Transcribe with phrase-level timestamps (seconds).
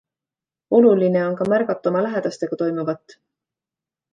[0.77, 3.17] Oluline on ka märgata oma lähedastega toimuvat.